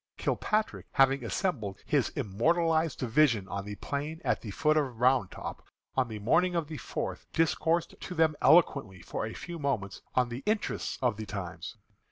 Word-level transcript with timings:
Kilpatrick, 0.17 0.87
having 0.93 1.23
assembled 1.23 1.77
his 1.85 2.09
immortalized 2.15 2.97
division 2.97 3.47
on 3.47 3.65
the 3.65 3.75
plain 3.75 4.19
at 4.25 4.41
the 4.41 4.49
foot 4.49 4.75
of 4.75 4.99
Round 4.99 5.29
Top, 5.29 5.63
on 5.93 6.07
the 6.07 6.17
morning 6.17 6.55
of 6.55 6.65
the 6.65 6.77
fourth, 6.77 7.27
discoursed 7.33 7.93
to 8.01 8.15
them 8.15 8.35
eloquently 8.41 9.03
for 9.03 9.27
a 9.27 9.35
few 9.35 9.59
moments 9.59 10.01
on 10.15 10.29
the 10.29 10.41
interests 10.47 10.97
of 11.03 11.17
the 11.17 11.27
times. 11.27 11.77